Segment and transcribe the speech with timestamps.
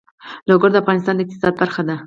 [0.49, 1.95] لوگر د افغانستان د اقتصاد برخه ده.